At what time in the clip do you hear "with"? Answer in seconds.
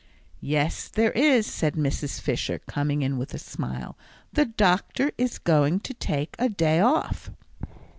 3.19-3.35